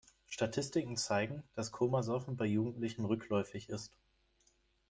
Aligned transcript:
Statistiken 0.25 0.97
zeigen, 0.97 1.43
dass 1.53 1.71
Komasaufen 1.71 2.35
bei 2.35 2.45
Jugendlichen 2.47 3.05
rückläufig 3.05 3.69
ist. 3.69 3.93